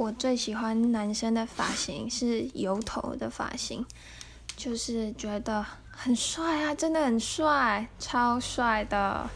[0.00, 3.84] 我最喜欢男生的发型是油头的发型
[4.56, 9.28] 就是觉得很帅啊真的很帅超帅的。